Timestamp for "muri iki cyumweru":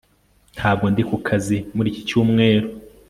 1.75-2.67